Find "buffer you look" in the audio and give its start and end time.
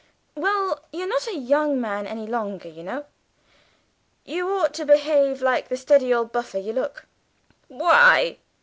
6.31-7.05